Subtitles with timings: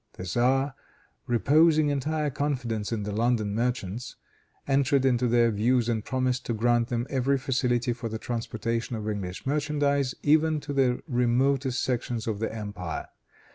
[0.13, 0.73] The tzar,
[1.27, 4.15] reposing entire confidence in the London merchants,
[4.67, 9.07] entered into their views and promised to grant them every facility for the transportation of
[9.07, 13.09] English merchandise, even to the remotest sections of the empire.